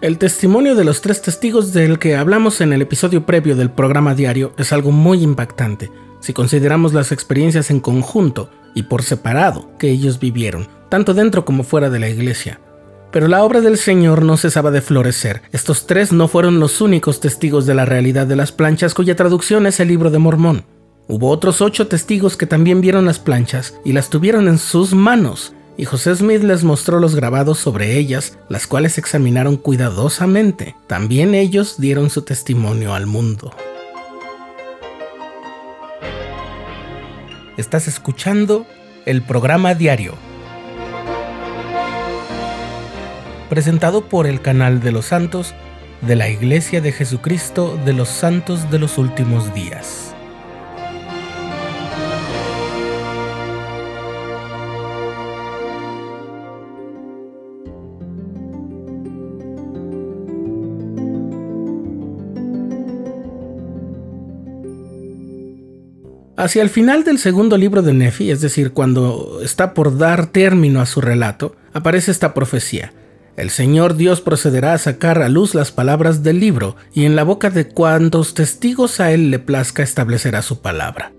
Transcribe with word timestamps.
El 0.00 0.16
testimonio 0.16 0.74
de 0.76 0.84
los 0.84 1.02
tres 1.02 1.20
testigos 1.20 1.74
del 1.74 1.98
que 1.98 2.16
hablamos 2.16 2.62
en 2.62 2.72
el 2.72 2.80
episodio 2.80 3.26
previo 3.26 3.54
del 3.54 3.70
programa 3.70 4.14
diario 4.14 4.54
es 4.56 4.72
algo 4.72 4.92
muy 4.92 5.22
impactante, 5.22 5.90
si 6.20 6.32
consideramos 6.32 6.94
las 6.94 7.12
experiencias 7.12 7.70
en 7.70 7.80
conjunto 7.80 8.48
y 8.74 8.84
por 8.84 9.02
separado 9.02 9.76
que 9.78 9.90
ellos 9.90 10.18
vivieron, 10.18 10.68
tanto 10.88 11.12
dentro 11.12 11.44
como 11.44 11.64
fuera 11.64 11.90
de 11.90 11.98
la 11.98 12.08
iglesia. 12.08 12.60
Pero 13.12 13.28
la 13.28 13.44
obra 13.44 13.60
del 13.60 13.76
Señor 13.76 14.24
no 14.24 14.38
cesaba 14.38 14.70
de 14.70 14.80
florecer. 14.80 15.42
Estos 15.52 15.86
tres 15.86 16.12
no 16.12 16.28
fueron 16.28 16.60
los 16.60 16.80
únicos 16.80 17.20
testigos 17.20 17.66
de 17.66 17.74
la 17.74 17.84
realidad 17.84 18.26
de 18.26 18.36
las 18.36 18.52
planchas 18.52 18.94
cuya 18.94 19.16
traducción 19.16 19.66
es 19.66 19.80
el 19.80 19.88
libro 19.88 20.10
de 20.10 20.18
Mormón. 20.18 20.64
Hubo 21.08 21.28
otros 21.28 21.60
ocho 21.60 21.88
testigos 21.88 22.38
que 22.38 22.46
también 22.46 22.80
vieron 22.80 23.04
las 23.04 23.18
planchas 23.18 23.78
y 23.84 23.92
las 23.92 24.08
tuvieron 24.08 24.48
en 24.48 24.56
sus 24.56 24.94
manos, 24.94 25.52
y 25.80 25.86
José 25.86 26.14
Smith 26.14 26.42
les 26.42 26.62
mostró 26.62 27.00
los 27.00 27.16
grabados 27.16 27.58
sobre 27.58 27.96
ellas, 27.96 28.36
las 28.50 28.66
cuales 28.66 28.98
examinaron 28.98 29.56
cuidadosamente. 29.56 30.76
También 30.86 31.34
ellos 31.34 31.76
dieron 31.78 32.10
su 32.10 32.20
testimonio 32.20 32.92
al 32.92 33.06
mundo. 33.06 33.50
Estás 37.56 37.88
escuchando 37.88 38.66
el 39.06 39.22
programa 39.22 39.74
diario, 39.74 40.16
presentado 43.48 44.06
por 44.06 44.26
el 44.26 44.42
canal 44.42 44.80
de 44.80 44.92
los 44.92 45.06
santos 45.06 45.54
de 46.02 46.14
la 46.14 46.28
Iglesia 46.28 46.82
de 46.82 46.92
Jesucristo 46.92 47.80
de 47.86 47.94
los 47.94 48.10
Santos 48.10 48.70
de 48.70 48.80
los 48.80 48.98
Últimos 48.98 49.54
Días. 49.54 50.14
Hacia 66.40 66.62
el 66.62 66.70
final 66.70 67.04
del 67.04 67.18
segundo 67.18 67.58
libro 67.58 67.82
de 67.82 67.92
Nefi, 67.92 68.30
es 68.30 68.40
decir, 68.40 68.72
cuando 68.72 69.40
está 69.42 69.74
por 69.74 69.98
dar 69.98 70.28
término 70.28 70.80
a 70.80 70.86
su 70.86 71.02
relato, 71.02 71.54
aparece 71.74 72.10
esta 72.10 72.32
profecía. 72.32 72.94
El 73.36 73.50
Señor 73.50 73.94
Dios 73.94 74.22
procederá 74.22 74.72
a 74.72 74.78
sacar 74.78 75.20
a 75.20 75.28
luz 75.28 75.54
las 75.54 75.70
palabras 75.70 76.22
del 76.22 76.40
libro, 76.40 76.76
y 76.94 77.04
en 77.04 77.14
la 77.14 77.24
boca 77.24 77.50
de 77.50 77.68
cuantos 77.68 78.32
testigos 78.32 79.00
a 79.00 79.12
él 79.12 79.30
le 79.30 79.38
plazca 79.38 79.82
establecerá 79.82 80.40
su 80.40 80.62
palabra. 80.62 81.12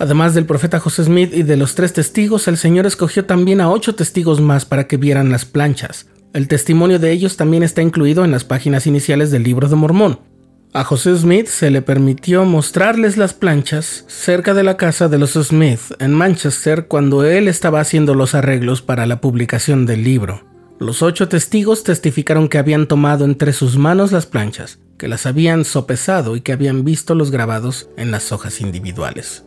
Además 0.00 0.34
del 0.34 0.44
profeta 0.44 0.80
José 0.80 1.04
Smith 1.04 1.32
y 1.32 1.44
de 1.44 1.56
los 1.56 1.76
tres 1.76 1.92
testigos, 1.92 2.48
el 2.48 2.56
Señor 2.56 2.84
escogió 2.84 3.24
también 3.26 3.60
a 3.60 3.70
ocho 3.70 3.94
testigos 3.94 4.40
más 4.40 4.64
para 4.64 4.88
que 4.88 4.96
vieran 4.96 5.30
las 5.30 5.44
planchas. 5.44 6.08
El 6.32 6.48
testimonio 6.48 6.98
de 6.98 7.12
ellos 7.12 7.36
también 7.36 7.62
está 7.62 7.80
incluido 7.80 8.24
en 8.24 8.32
las 8.32 8.42
páginas 8.42 8.88
iniciales 8.88 9.30
del 9.30 9.44
libro 9.44 9.68
de 9.68 9.76
Mormón. 9.76 10.31
A 10.74 10.84
José 10.84 11.14
Smith 11.18 11.48
se 11.48 11.70
le 11.70 11.82
permitió 11.82 12.46
mostrarles 12.46 13.18
las 13.18 13.34
planchas 13.34 14.06
cerca 14.08 14.54
de 14.54 14.62
la 14.62 14.78
casa 14.78 15.08
de 15.08 15.18
los 15.18 15.32
Smith 15.32 15.80
en 15.98 16.14
Manchester 16.14 16.86
cuando 16.86 17.24
él 17.24 17.46
estaba 17.46 17.80
haciendo 17.80 18.14
los 18.14 18.34
arreglos 18.34 18.80
para 18.80 19.04
la 19.04 19.20
publicación 19.20 19.84
del 19.84 20.02
libro. 20.02 20.46
Los 20.78 21.02
ocho 21.02 21.28
testigos 21.28 21.84
testificaron 21.84 22.48
que 22.48 22.56
habían 22.56 22.88
tomado 22.88 23.26
entre 23.26 23.52
sus 23.52 23.76
manos 23.76 24.12
las 24.12 24.24
planchas, 24.24 24.78
que 24.96 25.08
las 25.08 25.26
habían 25.26 25.66
sopesado 25.66 26.36
y 26.36 26.40
que 26.40 26.52
habían 26.52 26.84
visto 26.84 27.14
los 27.14 27.30
grabados 27.30 27.90
en 27.98 28.10
las 28.10 28.32
hojas 28.32 28.62
individuales. 28.62 29.44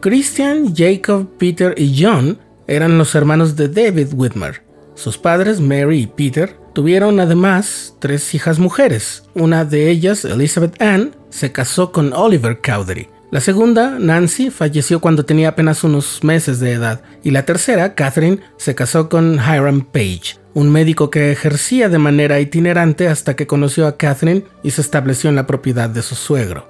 Christian, 0.00 0.72
Jacob, 0.76 1.28
Peter 1.38 1.74
y 1.76 2.00
John 2.00 2.38
eran 2.68 2.98
los 2.98 3.16
hermanos 3.16 3.56
de 3.56 3.68
David 3.68 4.10
Whitmer. 4.14 4.62
Sus 4.94 5.18
padres, 5.18 5.60
Mary 5.60 6.02
y 6.02 6.06
Peter, 6.06 6.62
Tuvieron 6.74 7.20
además 7.20 7.94
tres 8.00 8.34
hijas 8.34 8.58
mujeres. 8.58 9.22
Una 9.34 9.64
de 9.64 9.90
ellas, 9.90 10.24
Elizabeth 10.24 10.82
Ann, 10.82 11.14
se 11.30 11.52
casó 11.52 11.92
con 11.92 12.12
Oliver 12.12 12.60
Cowdery. 12.60 13.08
La 13.30 13.40
segunda, 13.40 13.96
Nancy, 14.00 14.50
falleció 14.50 14.98
cuando 15.00 15.24
tenía 15.24 15.50
apenas 15.50 15.84
unos 15.84 16.24
meses 16.24 16.58
de 16.58 16.72
edad. 16.72 17.02
Y 17.22 17.30
la 17.30 17.44
tercera, 17.44 17.94
Catherine, 17.94 18.40
se 18.56 18.74
casó 18.74 19.08
con 19.08 19.34
Hiram 19.34 19.82
Page, 19.82 20.36
un 20.52 20.70
médico 20.70 21.10
que 21.10 21.30
ejercía 21.30 21.88
de 21.88 21.98
manera 21.98 22.40
itinerante 22.40 23.06
hasta 23.06 23.36
que 23.36 23.46
conoció 23.46 23.86
a 23.86 23.96
Catherine 23.96 24.44
y 24.64 24.72
se 24.72 24.80
estableció 24.80 25.30
en 25.30 25.36
la 25.36 25.46
propiedad 25.46 25.88
de 25.88 26.02
su 26.02 26.16
suegro. 26.16 26.68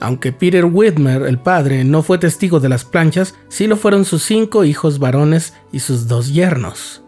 Aunque 0.00 0.32
Peter 0.32 0.64
Whitmer, 0.64 1.22
el 1.22 1.38
padre, 1.38 1.84
no 1.84 2.02
fue 2.02 2.18
testigo 2.18 2.58
de 2.58 2.68
las 2.68 2.84
planchas, 2.84 3.36
sí 3.48 3.68
lo 3.68 3.76
fueron 3.76 4.04
sus 4.04 4.24
cinco 4.24 4.64
hijos 4.64 4.98
varones 4.98 5.54
y 5.70 5.80
sus 5.80 6.08
dos 6.08 6.32
yernos. 6.32 7.02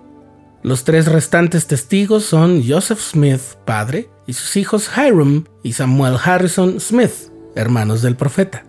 Los 0.62 0.84
tres 0.84 1.06
restantes 1.06 1.66
testigos 1.66 2.24
son 2.24 2.62
Joseph 2.66 3.00
Smith, 3.00 3.40
padre, 3.64 4.10
y 4.26 4.34
sus 4.34 4.56
hijos 4.56 4.90
Hiram 4.94 5.46
y 5.62 5.72
Samuel 5.72 6.16
Harrison 6.22 6.78
Smith, 6.80 7.30
hermanos 7.54 8.02
del 8.02 8.14
profeta. 8.14 8.64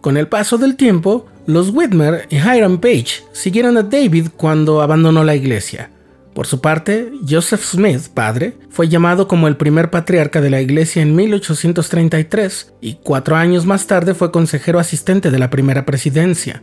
Con 0.00 0.16
el 0.16 0.26
paso 0.26 0.58
del 0.58 0.76
tiempo, 0.76 1.26
los 1.46 1.70
Whitmer 1.70 2.26
y 2.30 2.36
Hiram 2.36 2.78
Page 2.78 3.22
siguieron 3.32 3.76
a 3.76 3.82
David 3.82 4.28
cuando 4.36 4.82
abandonó 4.82 5.22
la 5.22 5.36
iglesia. 5.36 5.90
Por 6.34 6.46
su 6.46 6.60
parte, 6.60 7.12
Joseph 7.28 7.62
Smith, 7.62 8.08
padre, 8.12 8.54
fue 8.70 8.88
llamado 8.88 9.28
como 9.28 9.46
el 9.46 9.56
primer 9.56 9.90
patriarca 9.90 10.40
de 10.40 10.50
la 10.50 10.60
iglesia 10.60 11.02
en 11.02 11.14
1833 11.14 12.72
y 12.80 12.94
cuatro 13.02 13.36
años 13.36 13.66
más 13.66 13.86
tarde 13.86 14.14
fue 14.14 14.32
consejero 14.32 14.78
asistente 14.80 15.30
de 15.30 15.38
la 15.38 15.50
primera 15.50 15.84
presidencia. 15.86 16.62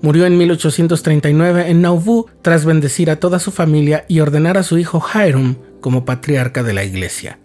Murió 0.00 0.26
en 0.26 0.38
1839 0.38 1.70
en 1.70 1.82
Nauvoo 1.82 2.26
tras 2.42 2.64
bendecir 2.64 3.10
a 3.10 3.16
toda 3.16 3.38
su 3.38 3.50
familia 3.50 4.04
y 4.08 4.20
ordenar 4.20 4.56
a 4.56 4.62
su 4.62 4.78
hijo 4.78 5.02
Hiram 5.14 5.56
como 5.80 6.04
patriarca 6.04 6.62
de 6.62 6.72
la 6.72 6.84
iglesia. 6.84 7.38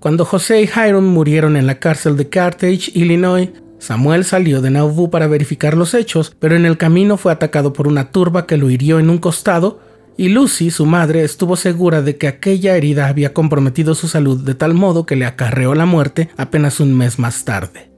Cuando 0.00 0.24
José 0.24 0.62
y 0.62 0.64
Hiram 0.64 1.04
murieron 1.04 1.56
en 1.56 1.66
la 1.66 1.78
cárcel 1.78 2.16
de 2.16 2.28
Carthage, 2.28 2.90
Illinois, 2.94 3.50
Samuel 3.78 4.24
salió 4.24 4.60
de 4.60 4.70
Nauvoo 4.70 5.10
para 5.10 5.26
verificar 5.26 5.76
los 5.76 5.94
hechos, 5.94 6.34
pero 6.38 6.56
en 6.56 6.66
el 6.66 6.78
camino 6.78 7.16
fue 7.16 7.32
atacado 7.32 7.72
por 7.72 7.88
una 7.88 8.10
turba 8.10 8.46
que 8.46 8.56
lo 8.56 8.70
hirió 8.70 8.98
en 8.98 9.10
un 9.10 9.18
costado 9.18 9.80
y 10.16 10.28
Lucy, 10.28 10.70
su 10.70 10.86
madre, 10.86 11.24
estuvo 11.24 11.56
segura 11.56 12.02
de 12.02 12.16
que 12.16 12.28
aquella 12.28 12.76
herida 12.76 13.08
había 13.08 13.32
comprometido 13.32 13.94
su 13.94 14.08
salud 14.08 14.44
de 14.44 14.54
tal 14.54 14.74
modo 14.74 15.06
que 15.06 15.16
le 15.16 15.24
acarreó 15.24 15.74
la 15.74 15.86
muerte 15.86 16.28
apenas 16.36 16.80
un 16.80 16.96
mes 16.96 17.18
más 17.18 17.44
tarde. 17.44 17.91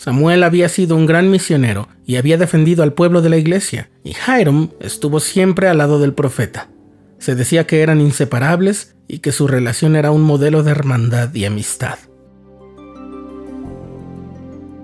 Samuel 0.00 0.44
había 0.44 0.70
sido 0.70 0.96
un 0.96 1.04
gran 1.04 1.30
misionero 1.30 1.86
y 2.06 2.16
había 2.16 2.38
defendido 2.38 2.82
al 2.82 2.94
pueblo 2.94 3.20
de 3.20 3.28
la 3.28 3.36
iglesia, 3.36 3.90
y 4.02 4.14
Hiram 4.26 4.70
estuvo 4.80 5.20
siempre 5.20 5.68
al 5.68 5.76
lado 5.76 6.00
del 6.00 6.14
profeta. 6.14 6.70
Se 7.18 7.34
decía 7.34 7.66
que 7.66 7.82
eran 7.82 8.00
inseparables 8.00 8.94
y 9.08 9.18
que 9.18 9.30
su 9.30 9.46
relación 9.46 9.96
era 9.96 10.10
un 10.10 10.22
modelo 10.22 10.62
de 10.62 10.70
hermandad 10.70 11.34
y 11.34 11.44
amistad. 11.44 11.98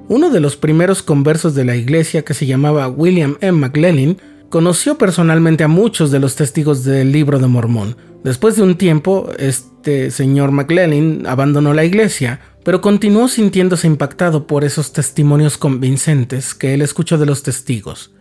Uno 0.09 0.29
de 0.29 0.41
los 0.41 0.59
primeros 0.59 1.03
conversos 1.03 1.55
de 1.55 1.65
la 1.65 1.77
iglesia, 1.77 2.23
que 2.23 2.35
se 2.35 2.45
llamaba 2.45 2.87
William 2.87 3.39
M. 3.41 3.59
McLellan, 3.59 4.19
conoció 4.51 4.99
personalmente 4.99 5.65
a 5.65 5.69
muchos 5.69 6.11
de 6.11 6.21
los 6.21 6.37
testigos 6.37 6.85
del 6.85 7.11
libro 7.11 7.39
de 7.39 7.47
Mormón. 7.47 7.97
Después 8.23 8.57
de 8.57 8.65
un 8.65 8.77
tiempo, 8.77 9.31
este 9.39 10.11
señor 10.11 10.51
McLellan 10.51 11.27
abandonó 11.27 11.73
la 11.73 11.87
iglesia, 11.87 12.41
pero 12.67 12.81
continuó 12.81 13.29
sintiéndose 13.29 13.87
impactado 13.87 14.49
por 14.49 14.65
esos 14.65 14.93
testimonios 14.93 15.57
convincentes 15.57 16.53
que 16.53 16.75
él 16.75 16.83
escuchó 16.83 17.17
de 17.17 17.25
los 17.25 17.45
testigos. 17.45 18.13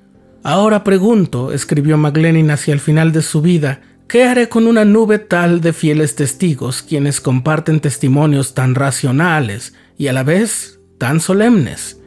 Ahora 0.44 0.84
pregunto, 0.84 1.52
escribió 1.52 1.98
McLennan 1.98 2.52
hacia 2.52 2.76
el 2.76 2.80
final 2.80 3.12
de 3.12 3.24
su 3.24 3.42
vida, 3.42 3.82
¿qué 4.08 4.26
haré 4.26 4.48
con 4.48 4.68
una 4.68 4.86
nube 4.86 5.18
tal 5.18 5.62
de 5.62 5.74
fieles 5.74 6.16
testigos 6.16 6.84
quienes 6.84 7.22
comparten 7.22 7.80
testimonios 7.80 8.54
tan 8.54 8.76
racionales 8.76 9.74
y 9.98 10.10
a 10.10 10.14
la 10.14 10.22
vez 10.22 10.80
tan 11.00 11.22
solemnes? 11.22 12.00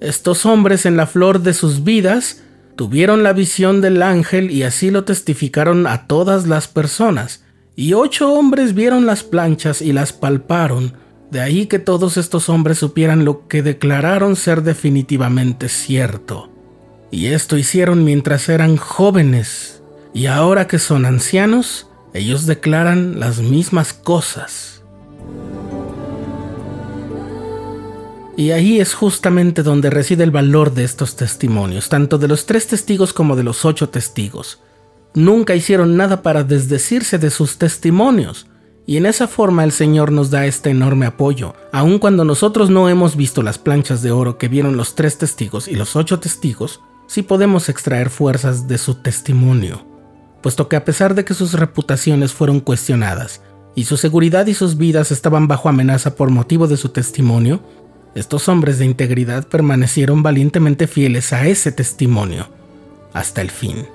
Estos 0.00 0.46
hombres 0.46 0.86
en 0.86 0.96
la 0.96 1.06
flor 1.06 1.42
de 1.42 1.52
sus 1.52 1.84
vidas 1.84 2.44
tuvieron 2.76 3.22
la 3.22 3.34
visión 3.34 3.82
del 3.82 4.00
ángel 4.00 4.50
y 4.50 4.62
así 4.62 4.90
lo 4.90 5.04
testificaron 5.04 5.86
a 5.86 6.06
todas 6.06 6.46
las 6.46 6.66
personas, 6.66 7.44
y 7.76 7.92
ocho 7.92 8.32
hombres 8.32 8.72
vieron 8.72 9.04
las 9.04 9.22
planchas 9.22 9.82
y 9.82 9.92
las 9.92 10.14
palparon, 10.14 11.03
de 11.34 11.40
ahí 11.40 11.66
que 11.66 11.80
todos 11.80 12.16
estos 12.16 12.48
hombres 12.48 12.78
supieran 12.78 13.24
lo 13.24 13.48
que 13.48 13.64
declararon 13.64 14.36
ser 14.36 14.62
definitivamente 14.62 15.68
cierto. 15.68 16.48
Y 17.10 17.26
esto 17.26 17.58
hicieron 17.58 18.04
mientras 18.04 18.48
eran 18.48 18.76
jóvenes. 18.76 19.82
Y 20.12 20.26
ahora 20.26 20.68
que 20.68 20.78
son 20.78 21.04
ancianos, 21.04 21.88
ellos 22.12 22.46
declaran 22.46 23.18
las 23.18 23.40
mismas 23.40 23.92
cosas. 23.92 24.84
Y 28.36 28.52
ahí 28.52 28.78
es 28.78 28.94
justamente 28.94 29.64
donde 29.64 29.90
reside 29.90 30.22
el 30.22 30.30
valor 30.30 30.72
de 30.72 30.84
estos 30.84 31.16
testimonios, 31.16 31.88
tanto 31.88 32.16
de 32.16 32.28
los 32.28 32.46
tres 32.46 32.68
testigos 32.68 33.12
como 33.12 33.34
de 33.34 33.42
los 33.42 33.64
ocho 33.64 33.88
testigos. 33.88 34.60
Nunca 35.14 35.56
hicieron 35.56 35.96
nada 35.96 36.22
para 36.22 36.44
desdecirse 36.44 37.18
de 37.18 37.30
sus 37.30 37.58
testimonios, 37.58 38.46
y 38.86 38.96
en 38.96 39.06
esa 39.06 39.26
forma 39.28 39.64
el 39.64 39.72
Señor 39.72 40.12
nos 40.12 40.30
da 40.30 40.46
este 40.46 40.70
enorme 40.70 41.06
apoyo, 41.06 41.54
aun 41.72 41.98
cuando 41.98 42.24
nosotros 42.24 42.70
no 42.70 42.88
hemos 42.88 43.16
visto 43.16 43.42
las 43.42 43.58
planchas 43.58 44.02
de 44.02 44.10
oro 44.10 44.36
que 44.36 44.48
vieron 44.48 44.76
los 44.76 44.94
tres 44.94 45.16
testigos 45.18 45.68
y 45.68 45.74
los 45.74 45.96
ocho 45.96 46.20
testigos, 46.20 46.80
sí 47.06 47.22
podemos 47.22 47.68
extraer 47.68 48.10
fuerzas 48.10 48.68
de 48.68 48.78
su 48.78 48.96
testimonio, 48.96 49.86
puesto 50.42 50.68
que 50.68 50.76
a 50.76 50.84
pesar 50.84 51.14
de 51.14 51.24
que 51.24 51.34
sus 51.34 51.54
reputaciones 51.54 52.32
fueron 52.32 52.60
cuestionadas 52.60 53.40
y 53.74 53.84
su 53.84 53.96
seguridad 53.96 54.46
y 54.46 54.54
sus 54.54 54.76
vidas 54.76 55.10
estaban 55.10 55.48
bajo 55.48 55.68
amenaza 55.68 56.14
por 56.14 56.30
motivo 56.30 56.66
de 56.68 56.76
su 56.76 56.90
testimonio, 56.90 57.60
estos 58.14 58.48
hombres 58.48 58.78
de 58.78 58.84
integridad 58.84 59.48
permanecieron 59.48 60.22
valientemente 60.22 60.86
fieles 60.86 61.32
a 61.32 61.46
ese 61.46 61.72
testimonio 61.72 62.48
hasta 63.12 63.40
el 63.40 63.50
fin. 63.50 63.86